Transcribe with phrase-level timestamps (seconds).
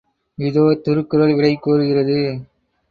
[0.37, 2.19] இதோ திருக்குறள் விடை கூறுகிறது.